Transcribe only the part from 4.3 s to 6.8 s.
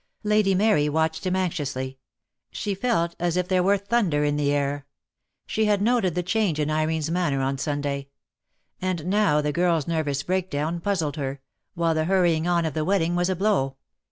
the air. She had noted the change in